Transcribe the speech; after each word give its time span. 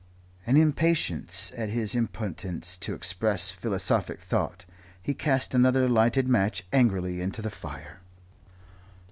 and 0.47 0.57
impatient 0.57 1.51
at 1.55 1.69
his 1.69 1.93
impotence 1.93 2.75
to 2.75 2.95
express 2.95 3.51
philosophic 3.51 4.19
thought, 4.19 4.65
he 4.99 5.13
cast 5.13 5.53
another 5.53 5.87
lighted 5.87 6.27
match 6.27 6.63
angrily 6.73 7.21
into 7.21 7.39
the 7.39 7.51
fire. 7.51 7.99